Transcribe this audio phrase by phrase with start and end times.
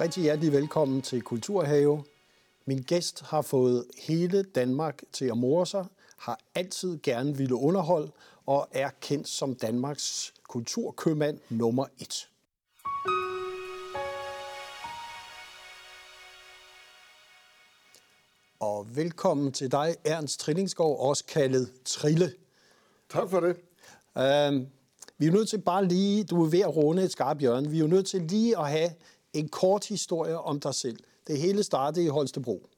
[0.00, 2.04] Rigtig hjertelig velkommen til Kulturhave.
[2.64, 8.10] Min gæst har fået hele Danmark til at more sig, har altid gerne ville underholde
[8.46, 12.28] og er kendt som Danmarks kulturkøbmand nummer et.
[18.60, 22.32] Og velkommen til dig, Ernst Trillingsgaard, også kaldet Trille.
[23.08, 23.56] Tak for det.
[24.14, 24.66] Uh,
[25.18, 27.76] vi er nødt til bare lige, du er ved at runde et skarpt hjørne, vi
[27.76, 28.90] er jo nødt til lige at have
[29.32, 30.96] en kort historie om dig selv.
[31.26, 32.68] Det hele startede i Holstebro.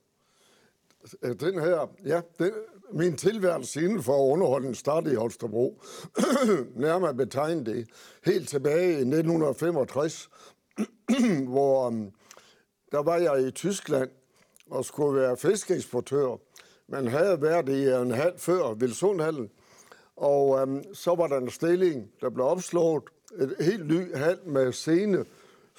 [1.23, 2.53] Øh, den her, ja, den,
[2.93, 5.83] min tilværelse inden for underholdning startede i Holstebro.
[6.75, 7.89] Nærmere betegnet det
[8.25, 10.31] helt tilbage i 1965,
[11.49, 12.11] hvor um,
[12.93, 14.11] der var jeg i Tyskland
[14.71, 16.37] og skulle være fiskeeksportør.
[16.89, 19.51] Man havde været i en halv før Vilsundhallen,
[20.17, 23.03] og um, så var der en stilling, der blev opslået.
[23.39, 25.25] Et helt ny hal med scene,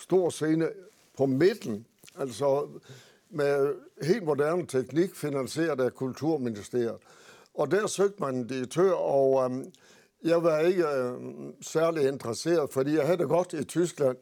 [0.03, 0.69] stor scene
[1.17, 1.85] på midten.
[2.19, 2.67] Altså
[3.29, 6.97] med helt moderne teknik, finansieret af Kulturministeriet.
[7.53, 9.65] Og der søgte man en direktør, og um,
[10.23, 14.17] jeg var ikke uh, særlig interesseret, fordi jeg havde det godt i Tyskland.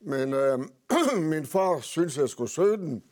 [0.00, 3.02] Men uh, min far syntes, jeg skulle søge den,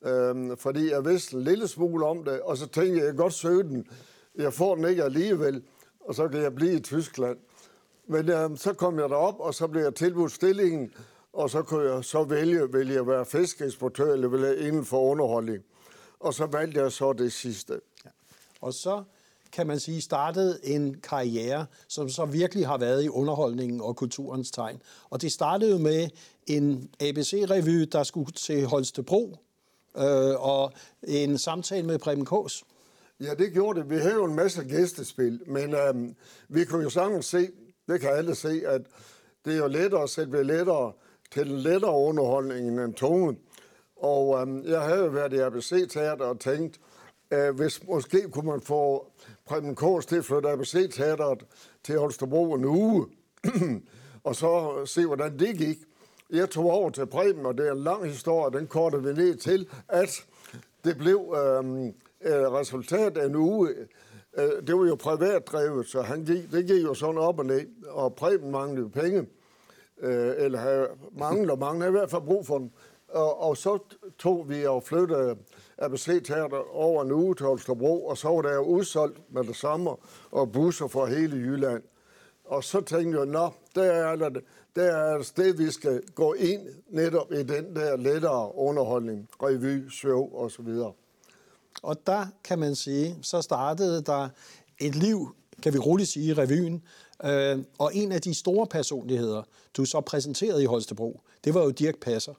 [0.00, 3.32] uh, fordi jeg vidste en lille smule om det, og så tænkte jeg, jeg godt
[3.32, 3.86] søge den.
[4.34, 5.62] Jeg får den ikke alligevel,
[6.00, 7.38] og så kan jeg blive i Tyskland.
[8.06, 10.92] Men uh, så kom jeg derop, og så blev jeg tilbudt stillingen,
[11.32, 15.00] og så kunne jeg så vælge, vil jeg være fiskeeksportør, eller vil jeg inden for
[15.00, 15.64] underholdning.
[16.20, 17.80] Og så valgte jeg så det sidste.
[18.04, 18.10] Ja.
[18.60, 19.04] Og så
[19.52, 24.50] kan man sige, startede en karriere, som så virkelig har været i underholdningen og kulturens
[24.50, 24.82] tegn.
[25.10, 26.08] Og det startede jo med
[26.46, 29.36] en ABC-revy, der skulle til Holstebro,
[29.96, 30.72] øh, og
[31.02, 32.64] en samtale med Preben Kås.
[33.20, 33.90] Ja, det gjorde det.
[33.90, 35.94] Vi havde jo en masse gæstespil, men øh,
[36.48, 37.48] vi kunne jo sagtens se,
[37.88, 38.80] det kan alle se, at
[39.44, 40.92] det er jo lettere at sætte lettere
[41.32, 43.36] til den lettere underholdning end en tunge.
[43.96, 46.80] Og øh, jeg havde været i ABC-teater og tænkt,
[47.30, 49.06] øh, hvis måske kunne man få
[49.46, 51.44] Preben Kors til at flytte ABC-teateret
[51.84, 53.06] til Holstebro en uge,
[54.24, 55.78] og så se, hvordan det gik.
[56.30, 59.36] Jeg tog over til Preben, og det er en lang historie, den korter vi ned
[59.36, 60.26] til, at
[60.84, 63.68] det blev øh, resultat af en uge.
[64.38, 67.46] Øh, det var jo privat drevet, så han gik, det gik jo sådan op og
[67.46, 69.26] ned, og Preben manglede penge
[70.00, 72.70] øh, eller havde, mangler mange, i hvert fald brug for dem.
[73.08, 73.78] Og, og så
[74.18, 75.36] tog vi og flyttede
[75.78, 79.90] ABC Teater over en uge til Holstebro, og så var der udsolgt med det samme,
[80.30, 81.82] og busser fra hele Jylland.
[82.44, 84.44] Og så tænkte jeg, nå, der er, det,
[84.76, 89.90] der er et sted, vi skal gå ind netop i den der lettere underholdning, revy,
[89.90, 90.92] show videre.
[91.82, 94.28] Og der kan man sige, så startede der
[94.78, 96.82] et liv, kan vi roligt sige, i revyen,
[97.24, 99.42] Øh, og en af de store personligheder,
[99.76, 102.34] du så præsenterede i Holstebro, det var jo Dirk Passer.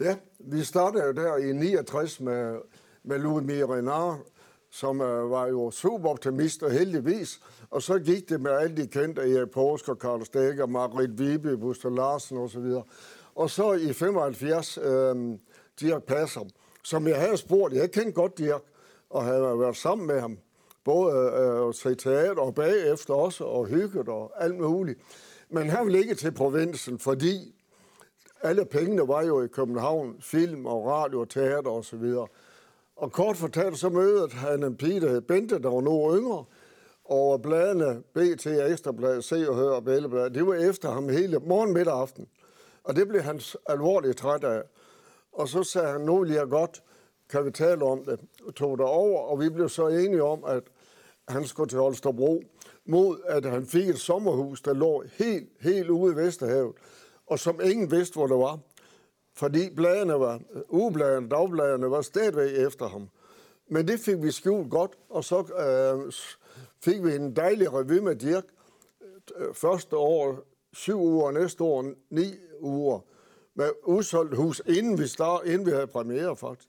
[0.00, 2.56] Ja, vi startede jo der i 69 med,
[3.02, 4.20] med Louis Renard,
[4.70, 7.40] som øh, var jo super optimist og heldigvis.
[7.70, 11.58] Og så gik det med alle de kendte, Erik Påsk og Karl Stegger, Margrit Vibe,
[11.58, 12.74] Buster Larsen osv.
[13.34, 15.16] Og så i 75, øh,
[15.80, 16.40] Dirk Passer,
[16.84, 17.74] som jeg havde spurgt.
[17.74, 18.62] Jeg kendte godt Dirk,
[19.10, 20.38] og havde været sammen med ham
[20.84, 25.00] både øh, at se teater og bagefter også, og hygget og alt muligt.
[25.48, 27.54] Men han ville ikke til provinsen, fordi
[28.42, 32.26] alle pengene var jo i København, film og radio og teater og så videre.
[32.96, 36.44] Og kort fortalt, så mødte han en pige, der hed Bente, der var noget yngre,
[37.04, 41.72] og bladene, BT, Ekstrablad, Se og Hør og Bælleblad, det var efter ham hele morgen,
[41.72, 42.26] middag og aften.
[42.84, 44.62] Og det blev han alvorligt træt af.
[45.32, 46.82] Og så sagde han, nu vil jeg godt,
[47.30, 48.20] kan vi tale om det,
[48.56, 50.62] tog det over, og vi blev så enige om, at
[51.28, 52.42] han skulle til Holstebro,
[52.84, 56.72] mod at han fik et sommerhus, der lå helt, helt ude i Vesterhavet,
[57.26, 58.58] og som ingen vidste, hvor det var.
[59.34, 63.08] Fordi bladene var, øh, ugebladene, dagbladene var stadigvæk efter ham.
[63.68, 66.12] Men det fik vi skjult godt, og så øh,
[66.82, 68.44] fik vi en dejlig revy med Dirk.
[69.36, 70.38] Øh, første år
[70.72, 73.00] syv uger, næste år ni uger
[73.54, 76.68] med udsolgt hus, inden vi, start, inden vi havde premiere faktisk.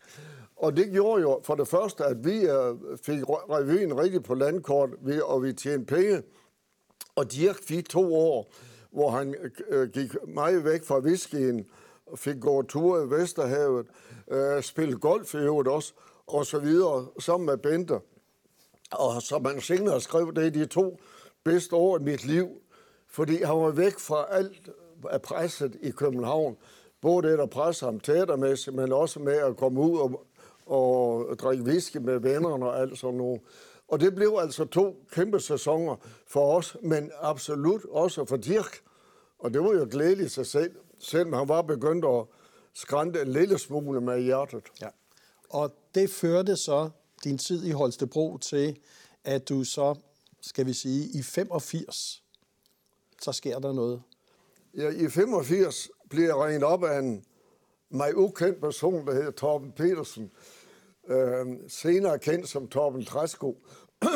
[0.62, 4.90] Og det gjorde jo for det første, at vi øh, fik revyen rigtig på landkort,
[5.24, 6.24] og vi tjente penge.
[7.16, 8.52] Og Dirk fik to år,
[8.92, 9.36] hvor han
[9.70, 11.66] øh, gik meget væk fra whiskyen,
[12.16, 13.88] fik gået ture i Vesterhavet,
[14.28, 15.94] uh, spille golf i øvrigt også,
[16.28, 18.00] og så videre, sammen med Bente.
[18.92, 21.00] Og så man senere skrev, det er de to
[21.44, 22.48] bedste år i mit liv,
[23.08, 24.70] fordi han var væk fra alt
[25.10, 26.58] af presset i København.
[27.02, 30.26] Både det, der pressede ham teatermæssigt, men også med at komme ud og
[30.66, 33.42] og drikke whisky med vennerne og alt sådan noget.
[33.88, 35.96] Og det blev altså to kæmpe sæsoner
[36.28, 38.82] for os, men absolut også for Dirk.
[39.40, 42.26] Og det var jo glædeligt sig selv, selvom han var begyndt at
[42.74, 44.64] skrændte en lille smule med hjertet.
[44.82, 44.88] Ja.
[45.50, 46.90] Og det førte så
[47.24, 48.80] din tid i Holstebro til,
[49.24, 49.96] at du så,
[50.42, 52.24] skal vi sige, i 85,
[53.22, 54.02] så sker der noget.
[54.78, 57.26] Ja, I 85 blev jeg ringet op af en
[57.92, 60.32] mig ukendt person, der hedder Torben Petersen,
[61.08, 63.58] øh, senere kendt som Torben Træsko.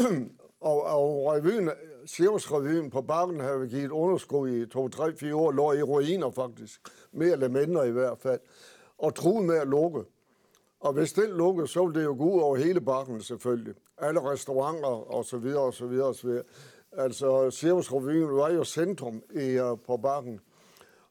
[0.60, 1.70] og, og revyen,
[2.08, 6.82] Cirkusrevyen på Bakken havde givet underskud i 2-3-4 år, lå i ruiner faktisk,
[7.12, 8.40] mere eller mindre i hvert fald,
[8.98, 10.04] og truede med at lukke.
[10.80, 13.74] Og hvis den lukkede, så ville det jo gå ud over hele bakken selvfølgelig.
[13.98, 16.44] Alle restauranter og så videre og så videre og så videre.
[16.92, 20.40] Altså, Cirkusrevyen var jo centrum i, uh, på bakken.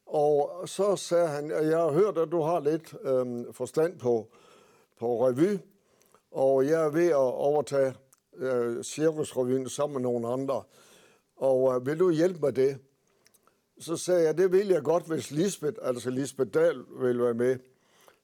[0.06, 4.28] Og så sagde han, at jeg har hørt, at du har lidt øhm, forstand på,
[5.00, 5.58] på revy,
[6.30, 7.94] og jeg er ved at overtage
[8.36, 10.62] øh, Cirkusrevyen sammen med nogle andre.
[11.36, 12.78] Og øh, vil du hjælpe mig det?
[13.78, 17.56] Så sagde jeg, det vil jeg godt, hvis Lisbeth, altså Lisbeth Dahl, vil være med.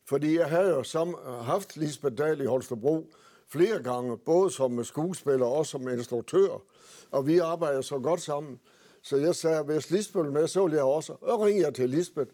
[0.04, 3.10] Fordi jeg havde jo sammen, haft Lisbeth Dahl i Holstebro
[3.48, 6.62] flere gange, både som skuespiller og som instruktør.
[7.10, 8.60] Og vi arbejder så godt sammen.
[9.02, 11.14] Så jeg sagde, hvis Lisbeth vil med, så vil jeg også.
[11.20, 12.31] Og ringede jeg til Lisbeth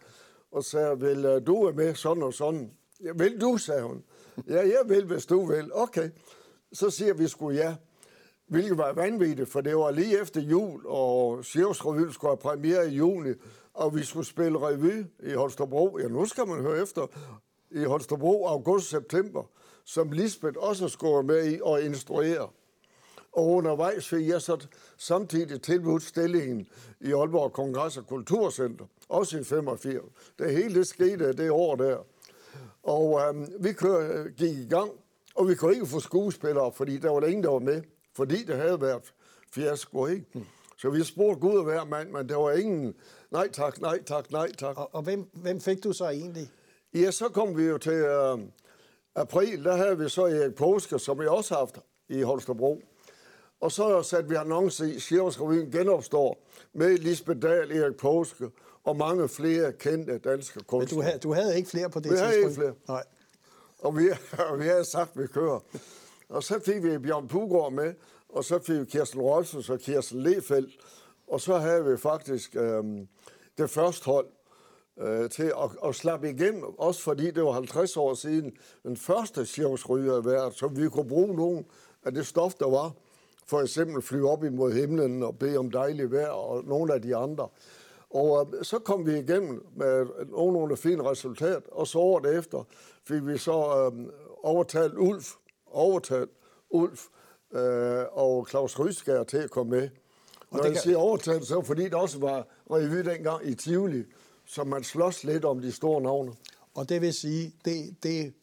[0.53, 2.71] og sagde, vil øh, du være med sådan og sådan?
[3.05, 4.05] Ja, vil du, sagde hun.
[4.49, 5.71] Ja, jeg vil, hvis du vil.
[5.75, 6.11] Okay.
[6.73, 7.77] Så siger vi sgu ja.
[8.49, 12.95] Hvilket var vanvittigt, for det var lige efter jul, og Sjævsrevyen skulle have premiere i
[12.95, 13.33] juni,
[13.75, 15.99] og vi skulle spille revy i Holstebro.
[15.99, 17.07] Ja, nu skal man høre efter.
[17.71, 19.43] I Holstebro, august-september,
[19.85, 22.49] som Lisbeth også skulle med i og instruere.
[23.37, 24.67] Og undervejs fik jeg så
[24.97, 26.69] samtidig tilbudt stillingen
[27.01, 30.05] i Aalborg Kongress- og Kulturcenter, også i 85.
[30.39, 31.97] Det hele det skete det år der.
[32.83, 34.91] Og øhm, vi kør, gik i gang,
[35.35, 37.83] og vi kunne ikke få skuespillere, fordi der var der ingen, der var med.
[38.15, 39.13] Fordi det havde været
[39.53, 40.25] fiasko, ikke?
[40.79, 42.95] Så vi spurgte Gud hver mand, men der var ingen,
[43.31, 44.79] nej tak, nej tak, nej tak.
[44.79, 46.51] Og, og hvem, hvem fik du så egentlig?
[46.95, 48.39] Ja, så kom vi jo til øh,
[49.15, 51.79] april, der havde vi så Erik Påske, som vi også har haft
[52.09, 52.83] i Holstebro.
[53.61, 56.43] Og så satte vi annonce i, Sjævsrevyen genopstår
[56.73, 58.51] med Lisbeth Dahl, Erik Påske
[58.85, 60.81] og mange flere kendte danske kunstnere.
[60.81, 62.33] Men du havde, du havde ikke flere på det vi tidspunkt?
[62.33, 62.75] Vi havde ikke flere.
[62.89, 63.05] Nej.
[63.79, 64.11] Og vi,
[64.51, 65.61] og vi havde sagt, at vi kører.
[66.29, 67.95] Og så fik vi Bjørn Pugård med,
[68.29, 70.75] og så fik vi Kirsten Rolfs og Kirsten Lefeldt.
[71.29, 72.85] Og så havde vi faktisk øh,
[73.59, 74.27] det første hold
[75.01, 79.47] øh, til at, at slappe igennem, også fordi det var 50 år siden den første
[79.47, 81.65] cirkusryge havde været, så vi kunne bruge nogle
[82.05, 82.93] af det stof, der var
[83.47, 87.17] for eksempel flyve op imod himlen og bede om dejligt vejr og nogle af de
[87.17, 87.49] andre.
[88.11, 92.65] Og øh, så kom vi igennem med nogenlunde fint resultat, og så året efter
[93.05, 94.07] fik vi så øh,
[94.43, 95.33] overtalt Ulf,
[95.67, 96.31] overtalt
[96.71, 97.07] Ulf
[97.53, 99.89] øh, og Claus Rysgaard til at komme med.
[100.51, 100.83] Og Når jeg kan...
[100.83, 104.05] siger overtalt, så fordi det også var revy dengang i Tivoli,
[104.47, 106.33] så man slås lidt om de store navne.
[106.75, 108.35] Og det vil sige, det, det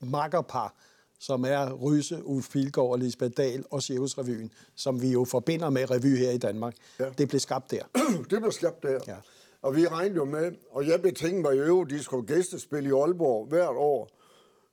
[0.00, 0.74] makkerpar,
[1.20, 5.90] som er Ryse, Ulf Pilgaard og Lisbeth Dahl og Revyen, som vi jo forbinder med
[5.90, 6.74] revy her i Danmark.
[7.00, 7.04] Ja.
[7.18, 7.82] Det blev skabt der.
[8.30, 9.00] det blev skabt der.
[9.06, 9.16] Ja.
[9.62, 12.92] Og vi regnede jo med, og jeg betænkte mig jo, at de skulle gæstespille i
[12.92, 14.08] Aalborg hvert år,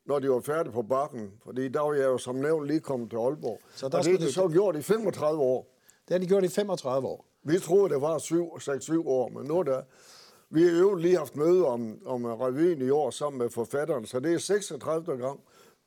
[0.05, 1.31] når de var færdige på bakken.
[1.43, 3.59] Fordi der var jeg jo som nævnt lige kommet til Aalborg.
[3.75, 5.77] Så der og det har de så gjort i 35 år.
[6.07, 7.25] Det har de gjort i 35 år.
[7.43, 9.81] Vi troede, det var 6-7 år, men nu er der...
[10.49, 14.19] Vi har jo lige haft møde om, om revyen i år sammen med forfatteren, så
[14.19, 15.17] det er 36.
[15.17, 15.39] gang,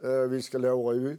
[0.02, 1.16] øh, vi skal lave revy.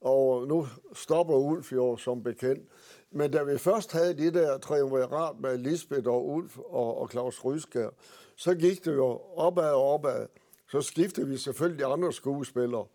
[0.00, 2.68] Og nu stopper Ulf jo som bekendt.
[3.10, 7.44] Men da vi først havde det der triumvirat med Lisbeth og Ulf og, og Claus
[7.44, 7.88] Ryskær,
[8.36, 10.26] så gik det jo opad og opad.
[10.70, 12.86] Så skiftede vi selvfølgelig andre skuespillere.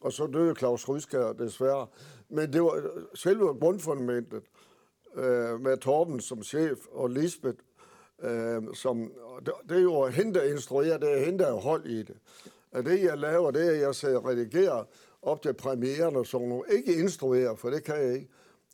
[0.00, 1.86] Og så døde Claus Ryskær desværre.
[2.28, 2.82] Men det var
[3.14, 4.42] selve grundfundamentet
[5.14, 7.58] øh, med Torben som chef og Lisbeth
[8.22, 9.12] øh, som,
[9.68, 12.16] det er jo hende, der instruerer, det er hende, der er hold i det.
[12.72, 14.84] Og det, jeg laver, det er, at jeg sidder redigerer
[15.22, 16.64] op til premieren og sådan noget.
[16.72, 18.28] Ikke instruere, for det kan jeg ikke.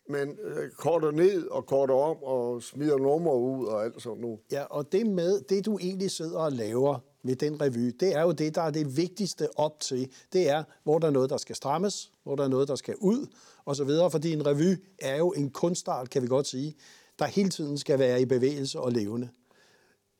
[0.09, 4.39] Men øh, korter ned og korter om og smider numre ud og alt sådan noget.
[4.53, 8.23] Ja, og det med, det du egentlig sidder og laver ved den revy, det er
[8.23, 10.13] jo det, der er det vigtigste op til.
[10.33, 12.95] Det er, hvor der er noget, der skal strammes, hvor der er noget, der skal
[12.97, 13.27] ud,
[13.65, 14.11] og så videre.
[14.11, 16.77] Fordi en revy er jo en kunstart, kan vi godt sige,
[17.19, 19.29] der hele tiden skal være i bevægelse og levende.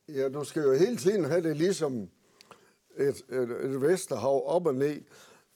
[0.09, 2.09] Ja, du skal jo hele tiden have det ligesom
[2.97, 5.01] et, et, et Vesterhav op og ned.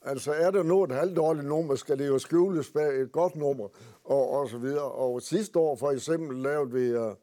[0.05, 3.67] Altså er der noget et halvdårligt nummer, skal det jo skjules bag et godt nummer,
[4.03, 4.91] og, og så videre.
[4.91, 7.13] Og sidste år for eksempel lavede vi uh,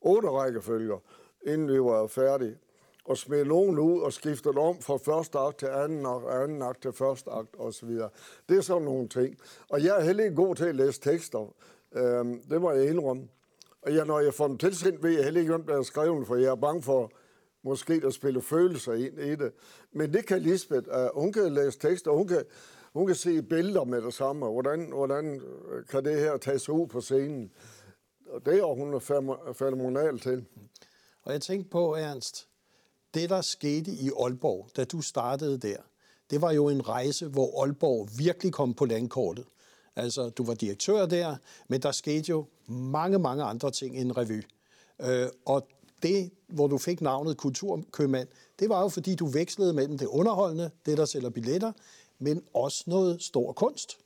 [0.00, 0.98] otte rækkefølger,
[1.46, 2.58] inden vi var færdige,
[3.04, 6.82] og smed nogen ud og skiftede om fra første akt til anden akt, anden akt
[6.82, 8.08] til første akt, og så videre.
[8.48, 9.36] Det er sådan nogle ting.
[9.68, 11.38] Og jeg er heller ikke god til at læse tekster.
[11.38, 13.28] Uh, det må jeg indrømme.
[13.82, 16.26] Og jeg, når jeg får dem tilsendt, ved jeg heller ikke, hvem der er skrevet,
[16.26, 17.10] for jeg er bange for,
[17.64, 19.52] måske der spille følelser ind i det.
[19.92, 20.88] Men det kan Lisbeth.
[20.88, 22.44] Uh, hun kan læse tekster, hun kan,
[22.92, 24.46] hun kan se billeder med det samme.
[24.46, 25.40] Hvordan, hvordan
[25.70, 27.50] øh, kan det her tages ud på scenen?
[28.26, 30.44] Og det er hun er fænomenal til.
[31.22, 32.48] Og jeg tænkte på, Ernst,
[33.14, 35.76] det der skete i Aalborg, da du startede der,
[36.30, 39.44] det var jo en rejse, hvor Aalborg virkelig kom på landkortet.
[39.96, 41.36] Altså, du var direktør der,
[41.68, 44.42] men der skete jo mange, mange andre ting end revy.
[45.00, 45.68] Øh, og
[46.02, 48.28] det, hvor du fik navnet kulturkøbmand,
[48.58, 51.72] det var jo fordi, du vekslede mellem det underholdende, det der sælger billetter,
[52.18, 53.98] men også noget stor kunst.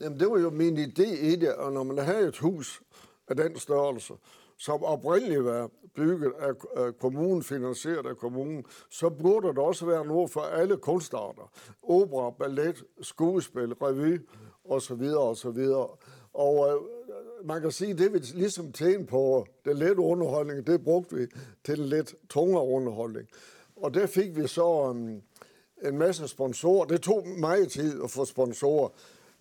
[0.00, 2.82] Jamen, det var jo min idé i det, og når man har et hus
[3.28, 4.14] af den størrelse,
[4.58, 6.32] som oprindeligt var bygget
[6.76, 11.52] af kommunen, finansieret af kommunen, så burde der også være noget for alle kunstarter.
[11.82, 14.20] Opera, ballet, skuespil, revy
[14.64, 15.02] osv.
[15.16, 15.68] osv.
[16.34, 16.95] Og øh,
[17.44, 21.26] man kan sige, det vi ligesom tjene på det lette underholdning, det brugte vi
[21.64, 23.28] til en lidt tungere underholdning.
[23.76, 25.22] Og der fik vi så um,
[25.82, 26.86] en masse sponsorer.
[26.86, 28.88] Det tog meget tid at få sponsorer.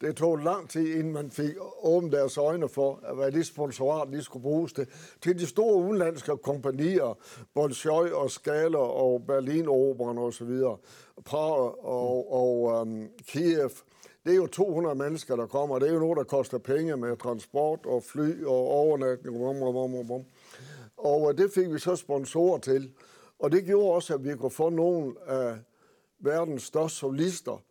[0.02, 4.24] Det tog lang tid, inden man fik åbnet deres øjne for, hvad de sponsorer de
[4.24, 4.88] skulle bruges til.
[5.22, 7.18] Til de store udenlandske kompanier,
[7.54, 10.78] Bolshoi og Skala og Berlin Operan og så videre,
[11.34, 13.72] og, og um, Kiev.
[14.26, 15.80] Det er jo 200 mennesker, der kommer.
[15.80, 19.38] Det er jo noget, der koster penge med transport og fly og overnatning.
[20.98, 22.92] Og øh, det fik vi så sponsorer til.
[23.40, 25.58] Og det gjorde også, at vi kunne få nogle af
[26.20, 27.64] verdens største solister.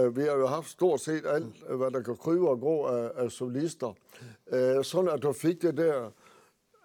[0.00, 2.86] Øh, vi har jo haft stort set alt, øh, hvad der kan krybe og gå
[2.86, 3.94] af, af solister.
[4.82, 6.10] Sådan at du fik det der,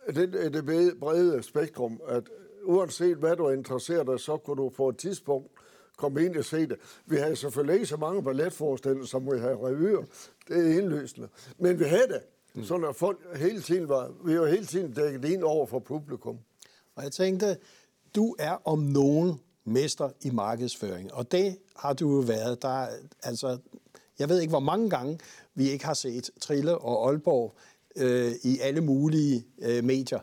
[0.08, 2.24] det, det brede spektrum, at
[2.64, 5.52] uanset hvad du er interesseret så kunne du på et tidspunkt
[5.98, 6.78] komme ind og se det.
[7.06, 10.04] Vi havde selvfølgelig ikke så mange balletforestillinger, som vi havde revyer.
[10.48, 11.28] Det er indløsende.
[11.58, 12.22] Men vi havde det.
[12.54, 12.64] Mm.
[12.64, 16.38] Sådan at folk hele tiden var, vi var hele tiden dækket ind over for publikum.
[16.96, 17.58] Og jeg tænkte,
[18.16, 22.62] du er om nogen mester i markedsføring, og det har du jo været.
[22.62, 22.88] Der,
[23.24, 23.58] altså,
[24.20, 25.20] jeg ved ikke, hvor mange gange
[25.56, 27.56] vi ikke har set Trille og Aalborg
[27.96, 30.20] øh, i alle mulige øh, medier.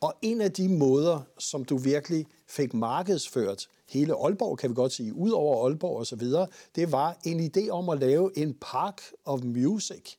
[0.00, 4.92] Og en af de måder, som du virkelig fik markedsført hele Aalborg, kan vi godt
[4.92, 6.46] sige, ud over Aalborg og så videre,
[6.76, 10.16] det var en idé om at lave en park of music.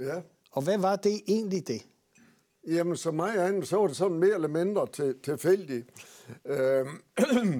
[0.00, 0.20] Ja.
[0.52, 1.86] Og hvad var det egentlig det?
[2.66, 5.88] Jamen, så mig andet, så var det sådan mere eller mindre til, tilfældigt.
[6.44, 6.86] Øh,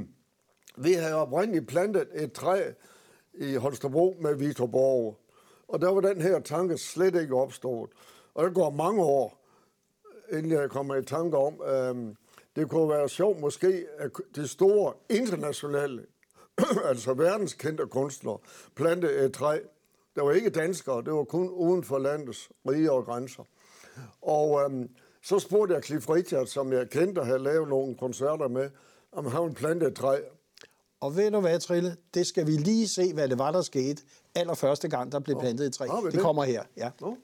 [0.85, 2.73] vi havde oprindeligt plantet et træ
[3.35, 5.19] i Holstebro med Victor Borg.
[5.69, 7.91] Og der var den her tanke slet ikke opstået.
[8.35, 9.41] Og det går mange år,
[10.33, 12.15] inden jeg kommer i tanke om, øh,
[12.57, 16.07] det kunne være sjovt måske, at de store internationale,
[16.91, 18.39] altså verdenskendte kunstnere,
[18.77, 19.59] plante et træ.
[20.17, 23.43] Der var ikke danskere, det var kun uden for landets rige og grænser.
[24.23, 24.89] Og øhm,
[25.23, 28.71] så spurgte jeg Cliff Richard, som jeg kendte og havde lavet nogle koncerter med,
[29.13, 30.21] om han ville plante et træ.
[31.01, 31.97] Og ved du hvad, Trille?
[32.15, 34.03] Det skal vi lige se, hvad det var, der skete
[34.35, 35.87] allerførste gang, der blev plantet et træ.
[36.05, 36.63] Det, det kommer her.
[36.77, 36.91] Ja.
[37.01, 37.17] Nå.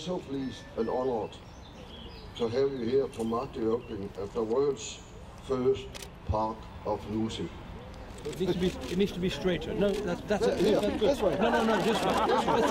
[0.00, 1.30] So pleased and honored
[2.36, 4.98] to have you here to mark the opening of the world's
[5.46, 5.86] first
[6.26, 7.46] park of music.
[8.24, 9.74] It needs to be, it needs to be straighter.
[9.74, 10.80] No, that's, that's, a, yeah.
[10.80, 11.00] that's good.
[11.00, 11.36] This way.
[11.40, 12.14] No, no, no, this way.
[12.26, 12.62] This way.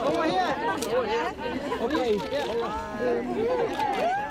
[0.00, 0.54] Over here.
[1.82, 2.18] Okay.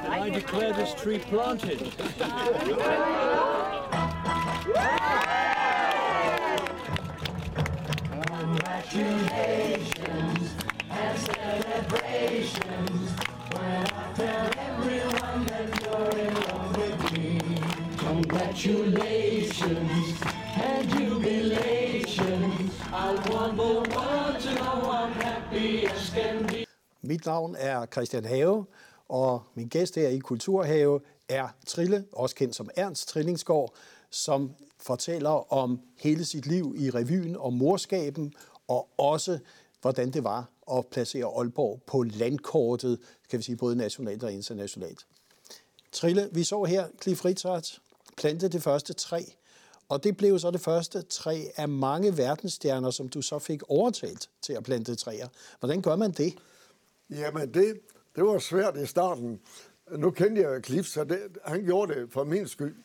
[0.08, 1.80] Um, I declare this tree planted.
[8.40, 9.25] Congratulations
[27.26, 28.66] Mit navn er Christian Have,
[29.10, 33.74] og min gæst her i Kulturhave er Trille, også kendt som Ernst Trillingsgaard,
[34.10, 38.34] som fortæller om hele sit liv i revyen, om morskaben,
[38.68, 39.40] og også
[39.82, 45.06] hvordan det var at placere Aalborg på landkortet, kan vi sige, både nationalt og internationalt.
[45.92, 47.80] Trille, vi så her Cliff Richard
[48.18, 49.24] plante det første træ,
[49.90, 54.30] og det blev så det første træ af mange verdensstjerner, som du så fik overtalt
[54.42, 55.28] til at plante træer.
[55.60, 56.34] Hvordan gør man det?
[57.10, 57.80] Jamen, det,
[58.16, 59.40] det var svært i starten.
[59.98, 62.76] Nu kendte jeg Cliff, så det, han gjorde det for min skyld.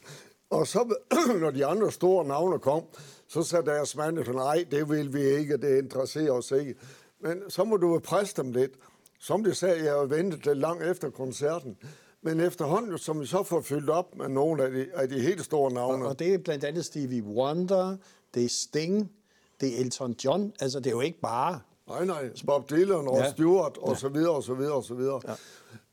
[0.50, 0.95] Og så,
[1.41, 2.85] når de andre store navne kom,
[3.29, 6.75] så sagde deres mand, nej, det vil vi ikke, det interesserer os ikke.
[7.21, 8.73] Men så må du presse dem lidt.
[9.19, 11.77] som det sagde, jeg det langt efter koncerten.
[12.23, 15.45] Men efterhånden, som vi så får fyldt op med nogle af de, af de helt
[15.45, 16.05] store navne.
[16.05, 17.97] Og, og det er blandt andet Stevie Wonder,
[18.35, 19.12] det er Sting,
[19.61, 20.53] det er Elton John.
[20.61, 21.61] Altså, det er jo ikke bare...
[21.91, 22.31] Nej, nej.
[22.47, 23.31] Bob Dylan og ja.
[23.31, 23.99] Stewart og ja.
[23.99, 25.21] så videre og så videre og så videre.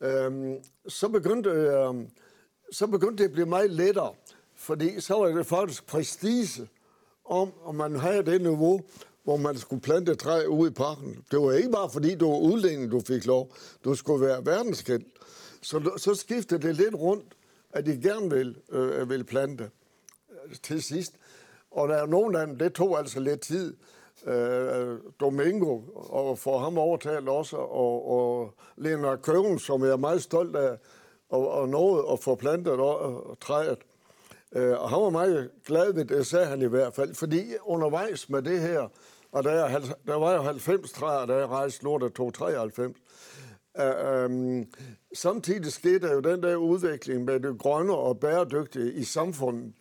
[0.01, 0.25] Ja.
[0.25, 0.55] Øhm,
[0.87, 1.93] så begyndte øh,
[2.71, 4.13] så begyndte det at blive meget lettere,
[4.55, 6.67] fordi så var det faktisk prestige
[7.25, 8.81] om, om man havde det niveau,
[9.23, 11.25] hvor man skulle plante træ ude i parken.
[11.31, 13.53] Det var ikke bare fordi, du var udlænding, du fik lov.
[13.83, 15.07] Du skulle være verdenskendt.
[15.61, 17.25] Så, så skiftede det lidt rundt,
[17.71, 19.69] at de gerne vil, øh, vil plante
[20.63, 21.13] til sidst.
[21.71, 23.75] Og der er nogle af dem, det tog altså lidt tid.
[24.27, 29.97] Øh, øh, Domingo, og for ham overtalt også, og, og Lena Køben, som jeg er
[29.97, 30.77] meget stolt af,
[31.29, 33.77] og, og nåede at få plantet og, og træet.
[34.55, 38.29] Øh, og han var meget glad ved det, sagde han i hvert fald, fordi undervejs
[38.29, 38.87] med det her,
[39.31, 42.97] og der, er, der var jo 90 træer, da jeg rejste lort af 293,
[43.79, 44.63] Uh,
[45.13, 49.73] samtidig skete der jo den der udvikling med det grønne og bæredygtige i samfundet.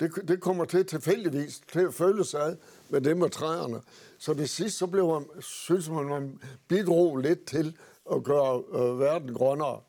[0.00, 2.56] Det, det kommer til tilfældigvis til at føle sig
[2.88, 3.80] med det med træerne.
[4.18, 7.76] Så det sidste, så blev man, synes man, man bidrog lidt til
[8.12, 9.80] at gøre øh, verden grønnere.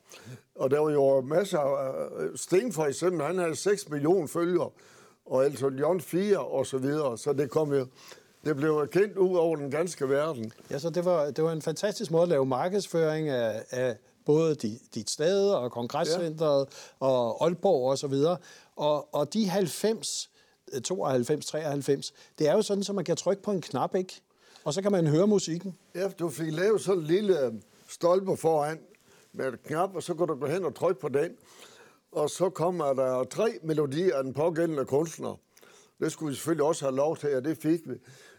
[0.54, 2.22] Og der var jo masser af...
[2.22, 4.70] Øh, Sting for eksempel, han havde 6 millioner følgere,
[5.26, 7.18] og Elton John 4 og så videre.
[7.18, 7.86] Så det kom jo...
[8.44, 10.52] Det blev kendt ud over den ganske verden.
[10.70, 14.54] Ja, så det var, det var en fantastisk måde at lave markedsføring af, af både
[14.54, 16.68] dit, dit sted og kongresscenteret
[17.00, 17.06] ja.
[17.06, 18.36] og Aalborg og så videre.
[18.76, 20.30] Og, og de 90,
[20.84, 24.22] 92, 93, det er jo sådan, at man kan trykke på en knap, ikke?
[24.64, 25.78] Og så kan man høre musikken.
[25.94, 27.52] Ja, du fik lavet sådan en lille øh,
[27.88, 28.78] stolpe foran
[29.32, 31.30] med et knap, og så går du gå hen og trykke på den.
[32.12, 35.36] Og så kommer der tre melodier af den pågældende kunstner.
[36.00, 37.94] Det skulle vi selvfølgelig også have lov til, og det fik vi.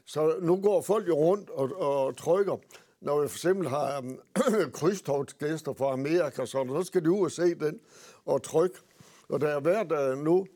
[0.06, 2.58] Så nu går folk jo rundt og, og trykker.
[3.02, 4.20] Når vi for eksempel har øhm,
[4.66, 7.80] um, krydstogsgæster fra Amerika, så, så skal de ud og se den
[8.26, 8.76] og trykke.
[9.30, 10.48] Og der er været uh, nu,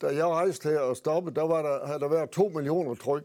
[0.00, 3.24] da jeg rejste her og stoppede, der var der, havde der været to millioner tryk.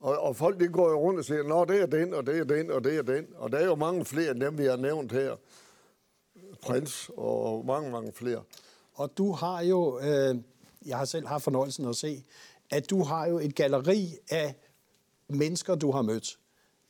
[0.00, 2.38] Og, og folk de går jo rundt og siger, nå, det er den, og det
[2.38, 3.26] er den, og det er den.
[3.36, 5.36] Og der er jo mange flere end dem, vi har nævnt her.
[6.62, 8.42] Prins og mange, mange flere.
[8.94, 10.36] Og du har jo, øh,
[10.86, 12.24] jeg har selv haft fornøjelsen at se,
[12.70, 14.54] at du har jo et galeri af
[15.28, 16.38] mennesker, du har mødt.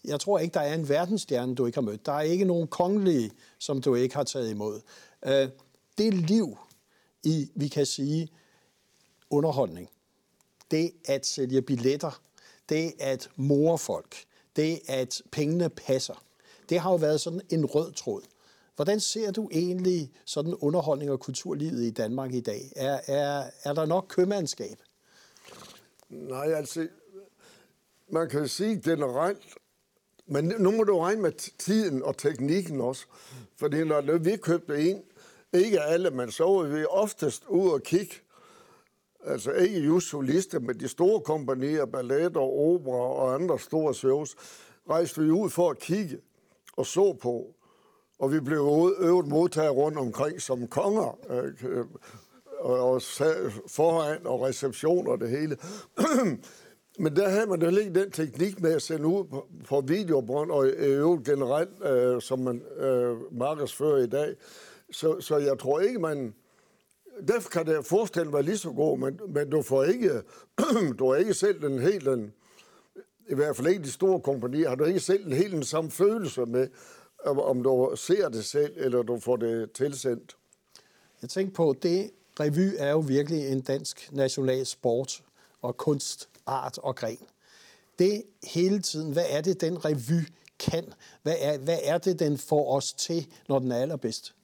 [0.05, 2.07] Jeg tror ikke, der er en verdensstjerne, du ikke har mødt.
[2.07, 4.81] Der er ikke nogen kongelige, som du ikke har taget imod.
[5.27, 5.49] Øh,
[5.99, 6.59] det liv
[7.23, 8.29] i, vi kan sige,
[9.31, 9.89] underholdning,
[10.71, 12.21] det at sælge billetter
[12.71, 14.17] det at more folk,
[14.57, 16.25] det at pengene passer,
[16.69, 18.23] det har jo været sådan en rød tråd.
[18.77, 22.73] Hvordan ser du egentlig sådan underholdning og kulturlivet i Danmark i dag?
[22.77, 24.79] Er, er, er der nok købmandskab?
[26.09, 26.89] Nej, altså,
[28.09, 29.55] man kan sige generelt,
[30.27, 33.05] men nu må du regne med tiden og teknikken også.
[33.57, 35.03] Fordi når vi købte en,
[35.53, 38.15] ikke alle, men så var vi oftest ud og kigge
[39.25, 44.37] altså ikke just solister, men de store kompanier, balletter, opera og andre store shows,
[44.91, 46.19] rejste vi ud for at kigge
[46.77, 47.55] og så på.
[48.19, 51.85] Og vi blev øvet modtaget rundt omkring som konger, øh,
[52.61, 53.03] og
[53.69, 55.57] foran og reception og det hele.
[56.99, 60.51] Men der havde man jo ikke den teknik med at sende ud på, på videobånd,
[60.51, 64.35] og øvrigt generelt, øh, som man øh, markedsfører i dag.
[64.93, 66.35] Så, så jeg tror ikke, man
[67.29, 70.23] derfor kan det forestille være lige så god, men, men du får ikke,
[70.99, 72.33] du har ikke selv den helt den,
[73.29, 75.91] i hvert fald ikke de store kompanier, har du ikke selv den helt den samme
[75.91, 76.69] følelse med,
[77.25, 80.37] om du ser det selv, eller du får det tilsendt.
[81.23, 85.23] Jeg tænker på, det revy er jo virkelig en dansk national sport
[85.63, 87.19] og kunst, art og gren.
[87.99, 90.93] Det hele tiden, hvad er det, den revy kan?
[91.23, 94.35] Hvad er, hvad er det, den får os til, når den er allerbedst?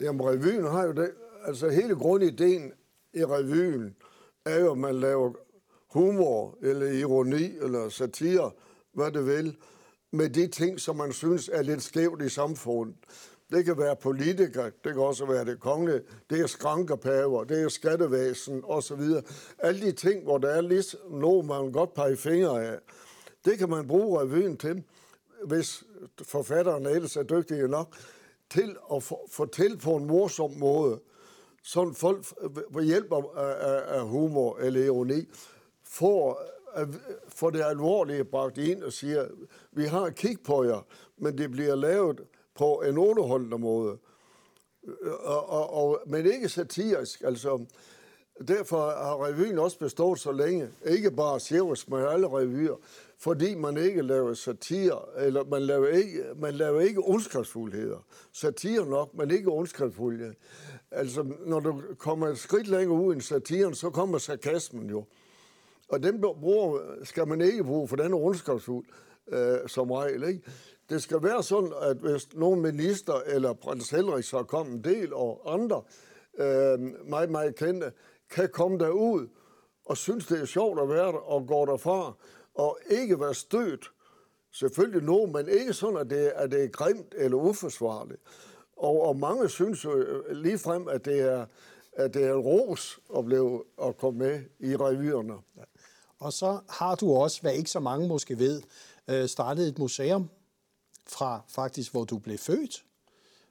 [0.00, 1.10] Jamen, revyen har jo det,
[1.44, 2.72] altså hele grundideen
[3.14, 3.96] i revyen
[4.44, 5.32] er jo, at man laver
[5.92, 8.50] humor, eller ironi, eller satire,
[8.92, 9.56] hvad det vil,
[10.12, 12.96] med de ting, som man synes er lidt skævt i samfundet.
[13.52, 17.68] Det kan være politikere, det kan også være det kongelige, det er skrankerpaver, det er
[17.68, 19.00] skattevæsen osv.
[19.58, 22.78] Alle de ting, hvor der er lidt noget, man godt pege fingre af.
[23.44, 24.84] Det kan man bruge revyen til,
[25.44, 25.84] hvis
[26.22, 27.96] forfatteren ellers er dygtige nok,
[28.50, 31.00] til at fortælle på en morsom måde
[31.66, 35.28] sådan folk øh, ved hjælp af, af, af humor eller ironi
[35.84, 36.42] får,
[36.78, 36.88] øh,
[37.28, 39.26] får det alvorlige bragt ind og siger,
[39.72, 42.20] vi har kig på jer, men det bliver lavet
[42.54, 43.98] på en underholdende måde.
[44.84, 47.22] Øh, og, og, og, men ikke satirisk.
[47.24, 47.66] Altså,
[48.48, 50.68] Derfor har revyen også bestået så længe.
[50.86, 52.76] Ikke bare Sjævers, men alle revyer.
[53.18, 57.98] Fordi man ikke laver satire, eller man laver ikke, man laver ikke ondskabsfuldheder.
[58.32, 60.32] Satire nok, men ikke ondskabsfuldheder.
[60.90, 65.04] Altså, når du kommer et skridt længere ud i satiren, så kommer sarkasmen jo.
[65.88, 68.86] Og den bruger, skal man ikke bruge, for den er ondskabsfuld
[69.28, 70.28] øh, som regel.
[70.28, 70.40] Ikke?
[70.90, 75.14] Det skal være sådan, at hvis nogen minister eller prins Henrik så kom en del,
[75.14, 75.82] og andre
[76.38, 77.92] øh, meget, meget kendte,
[78.30, 79.28] kan komme derud
[79.84, 82.12] og synes, det er sjovt at være der, og går derfra,
[82.54, 83.92] og ikke være stødt.
[84.52, 88.20] Selvfølgelig nogen, men ikke sådan, at det, at det er grimt eller uforsvarligt.
[88.76, 91.46] Og, og mange synes jo øh, ligefrem, at det er,
[91.92, 95.32] at det er en ros at, blive, at komme med i revyerne.
[95.56, 95.62] Ja.
[96.18, 98.62] Og så har du også, hvad ikke så mange måske ved,
[99.08, 100.30] øh, startet et museum
[101.06, 102.84] fra faktisk, hvor du blev født.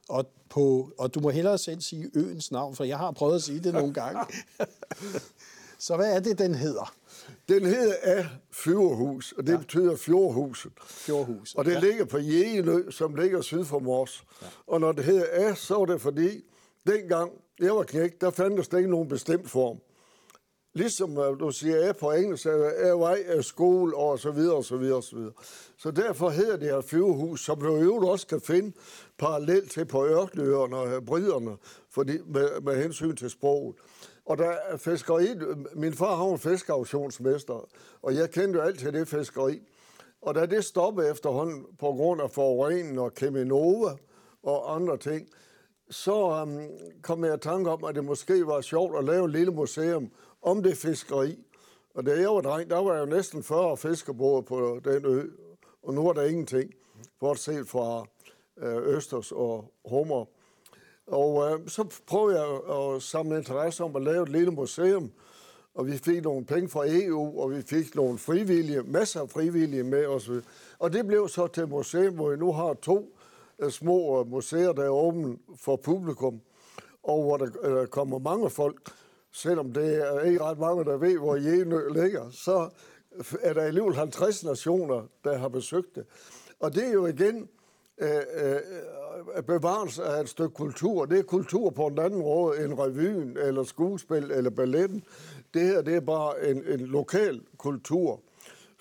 [0.10, 3.44] Og, på, og du må hellere selv sige øens navn, for jeg har prøvet at
[3.44, 4.22] sige det nogle gange.
[5.80, 6.94] så hvad er det, den hedder?
[7.50, 9.58] Den hedder af Flyverhus, og det ja.
[9.58, 10.72] betyder fjordhuset.
[10.86, 11.80] Fjordhuset, Og det ja.
[11.80, 14.24] ligger på Jægenø, som ligger syd for Mors.
[14.42, 14.48] Ja.
[14.68, 16.44] Og når det hedder af, så er det fordi,
[16.88, 19.78] dengang jeg var knægt, der fandtes der ikke nogen bestemt form
[20.76, 24.66] ligesom øh, du siger, på engelsk, er vej, er øh, skole, og så videre, og
[24.66, 25.32] så videre, og så videre.
[25.78, 28.72] Så derfor hedder det her flyvehus, som du jo også kan finde
[29.18, 31.58] parallelt til på ørkenøerne og briderne,
[31.90, 33.76] fordi, med, med hensyn til sproget.
[34.26, 35.28] Og der er fiskeri,
[35.74, 37.70] min far har en fiskeauktionsmester,
[38.02, 39.62] og jeg kendte jo altid det fiskeri.
[40.22, 43.92] Og da det stoppede efterhånden på grund af forureningen og Keminova
[44.44, 45.28] og andre ting,
[45.90, 46.60] så um,
[47.02, 50.12] kom jeg i tanke om, at det måske var sjovt at lave et lille museum
[50.42, 51.40] om det fiskeri.
[51.94, 55.24] Og da jeg var dreng, der var jeg jo næsten 40 fiskerbåde på den ø,
[55.84, 56.74] og nu er der ingenting,
[57.20, 58.06] bortset fra
[58.58, 60.26] øh, Østers og Hummer.
[61.08, 65.12] Og øh, så prøvede jeg at samle interesse om at lave et lille museum,
[65.76, 69.84] og vi fik nogle penge fra EU, og vi fik nogle frivillige, masser af frivillige
[69.84, 70.30] med os.
[70.80, 73.15] Og det blev så til museum, hvor vi nu har to
[73.70, 76.42] små øh, museer, der er åbne for publikum,
[77.04, 78.92] og hvor der øh, kommer mange folk
[79.36, 82.70] selvom det er ikke ret mange, der ved, hvor Jenø ligger, så
[83.42, 86.06] er der alligevel 50 nationer, der har besøgt det.
[86.60, 87.50] Og det er jo igen
[87.98, 88.10] øh,
[89.36, 91.06] øh, bevarelse af et stykke kultur.
[91.06, 95.04] Det er kultur på en anden måde end revyen, eller skuespil, eller balletten.
[95.54, 98.22] Det her, det er bare en, en lokal kultur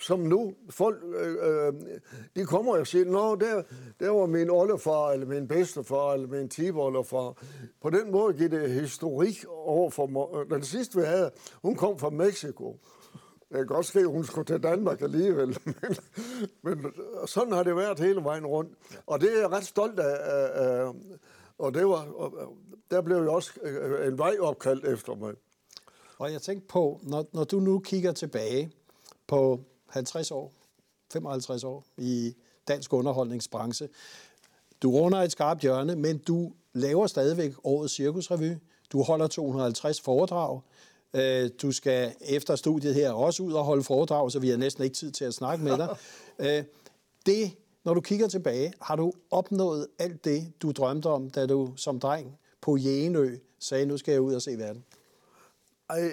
[0.04, 1.72] som nu folk, øh, øh,
[2.36, 3.62] de kommer og siger, nå, der,
[4.00, 7.42] der var min oldefar, eller min bedstefar, eller min tiboldefar.
[7.82, 10.26] På den måde giver det historik over for mig.
[10.34, 11.30] Øh, den sidste, vi havde,
[11.62, 12.80] hun kom fra Mexico.
[13.48, 15.58] Det kan godt ske, at hun skulle til Danmark alligevel.
[15.74, 15.96] Men,
[16.62, 16.92] men
[17.26, 18.72] sådan har det været hele vejen rundt.
[19.06, 20.16] Og det er jeg ret stolt af.
[20.54, 20.92] af
[21.58, 22.06] og det var,
[22.90, 25.34] der blev jo også øh, en vej opkaldt efter mig.
[26.18, 28.72] Og jeg tænkte på, når, når du nu kigger tilbage
[29.26, 29.60] på
[29.94, 30.52] 50 år,
[31.12, 32.34] 55 år i
[32.68, 33.88] dansk underholdningsbranche.
[34.82, 38.52] Du runder et skarpt hjørne, men du laver stadigvæk årets cirkusrevy.
[38.92, 40.60] Du holder 250 foredrag.
[41.14, 44.84] Øh, du skal efter studiet her også ud og holde foredrag, så vi har næsten
[44.84, 45.96] ikke tid til at snakke med dig.
[46.38, 46.64] Øh,
[47.26, 47.52] det,
[47.84, 52.00] når du kigger tilbage, har du opnået alt det, du drømte om, da du som
[52.00, 54.84] dreng på Jægenø sagde, nu skal jeg ud og se verden?
[55.90, 56.10] Ej,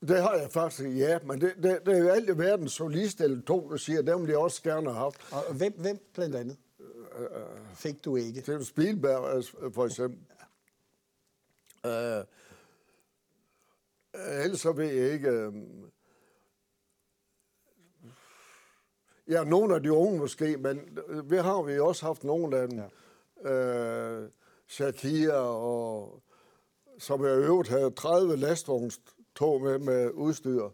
[0.00, 1.18] det har jeg faktisk, ja.
[1.24, 4.20] Men det, det, det er jo alt i verden solist eller to, der siger, dem
[4.20, 5.32] vil jeg også gerne have haft.
[5.32, 6.56] Og hvem, hvem blandt andet
[7.74, 8.40] fik du ikke?
[8.40, 10.18] Det er Spielberg, altså, for eksempel.
[11.84, 12.18] Ja.
[14.14, 15.48] Uh, ellers så ved jeg ikke...
[15.48, 15.54] Uh,
[19.28, 22.78] ja, nogle af de unge måske, men vi har vi også haft nogle af dem.
[22.78, 24.22] Ja.
[24.22, 24.28] Uh,
[24.68, 26.22] Shakira, og,
[26.98, 29.00] som jeg øvrigt havde 30 lastvogns
[29.38, 30.68] tog med med udstyr.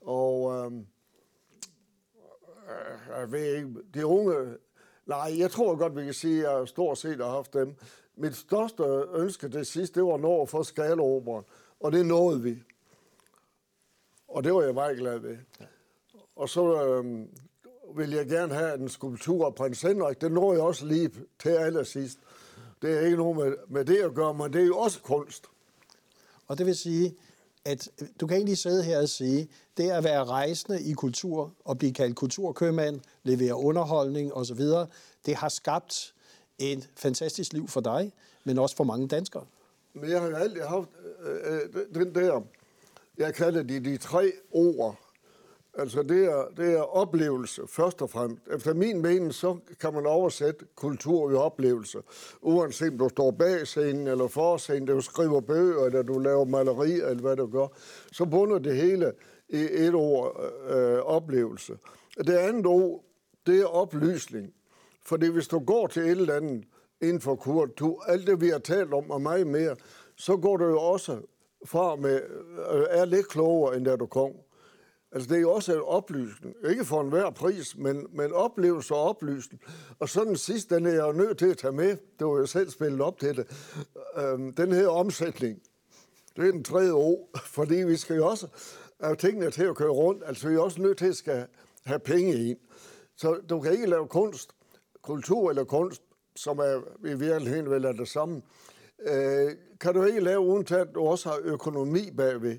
[0.00, 0.86] Og øhm,
[2.68, 4.56] øh, jeg ved ikke, de unge,
[5.06, 7.74] nej, jeg tror godt, vi kan sige, at jeg stort set har haft dem.
[8.16, 8.82] Mit største
[9.14, 11.44] ønske det sidste, det var nå at få skaleoperen,
[11.80, 12.62] og det nåede vi.
[14.28, 15.38] Og det var jeg meget glad ved.
[16.36, 17.28] Og så øhm,
[17.96, 20.20] vil jeg gerne have en skulptur af prins Henrik.
[20.20, 22.18] Det når jeg også lige til allersidst.
[22.82, 25.46] Det er ikke noget med, med det at gøre, men det er jo også kunst.
[26.46, 27.16] Og det vil sige,
[27.64, 31.52] at øh, du kan egentlig sidde her og sige, det at være rejsende i kultur
[31.64, 34.60] og blive kaldt kulturkøbmand, levere underholdning osv.,
[35.26, 36.14] det har skabt
[36.58, 38.12] et fantastisk liv for dig,
[38.44, 39.44] men også for mange danskere.
[39.94, 40.88] Men jeg har jo altid haft
[41.24, 42.40] øh, øh, øh den der,
[43.18, 44.98] jeg kalder det de tre ord,
[45.80, 48.42] Altså det er, det er oplevelse, først og fremmest.
[48.54, 51.98] Efter min mening, så kan man oversætte kultur i oplevelse.
[52.42, 56.44] Uanset om du står bag scenen eller for scenen, du skriver bøger, eller du laver
[56.44, 57.66] maleri, eller hvad du gør,
[58.12, 59.12] så bunder det hele
[59.48, 61.78] i et ord øh, oplevelse.
[62.18, 63.04] Det andet ord,
[63.46, 64.52] det er oplysning.
[65.04, 66.64] Fordi hvis du går til et eller andet
[67.00, 69.76] inden for kultur, alt det vi har talt om og meget mere,
[70.16, 71.20] så går du jo også
[71.64, 72.20] fra med,
[72.72, 74.32] øh, er lidt klogere, end da du kom.
[75.12, 76.54] Altså, det er jo også en oplysning.
[76.70, 79.62] Ikke for enhver pris, men, men oplevelse og oplysning.
[79.98, 81.96] Og så den sidste, den er jeg jo nødt til at tage med.
[82.18, 83.46] Det var jo selv spillet op til det.
[84.16, 85.62] Øhm, den her omsætning.
[86.36, 88.46] Det er den tredje ord, fordi vi skal jo også
[89.00, 90.22] have tingene til at køre rundt.
[90.26, 91.46] Altså, vi er også nødt til at skal
[91.84, 92.58] have penge ind.
[93.16, 94.50] Så du kan ikke lave kunst,
[95.02, 96.02] kultur eller kunst,
[96.36, 98.42] som er i virkeligheden vel er det samme.
[99.06, 102.58] Øh, kan du ikke lave uden at du også har økonomi bagved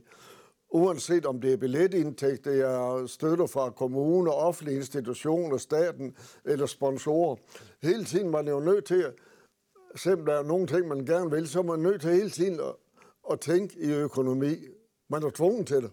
[0.72, 7.36] uanset om det er billetindtægt, det er støtter fra kommuner, offentlige institutioner, staten eller sponsorer.
[7.82, 9.14] Hele tiden man er jo nødt til, at,
[9.96, 12.60] selvom der er nogle ting, man gerne vil, så er man nødt til hele tiden
[12.60, 12.76] at,
[13.32, 14.56] at tænke i økonomi.
[15.10, 15.92] Man er tvunget til det.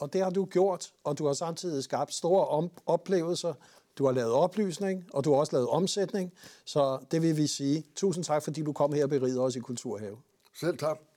[0.00, 3.54] Og det har du gjort, og du har samtidig skabt store oplevelser.
[3.98, 6.32] Du har lavet oplysning, og du har også lavet omsætning.
[6.64, 7.84] Så det vil vi sige.
[7.96, 10.16] Tusind tak, fordi du kom her og berigede os i Kulturhave.
[10.54, 11.07] Selv tak.